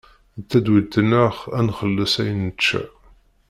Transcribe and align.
D 0.39 0.41
tadwilt-nneɣ 0.49 1.33
ad 1.57 1.63
nxelles 1.67 2.13
ayen 2.21 2.41
nečča. 2.47 2.81